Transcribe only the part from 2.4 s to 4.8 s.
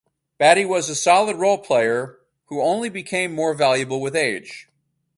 who only became more valuable with age.